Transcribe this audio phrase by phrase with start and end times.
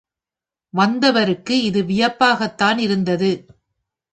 [0.73, 3.31] வந்தவருக்கு இது வியப்பாகத்தான் இருந்தது.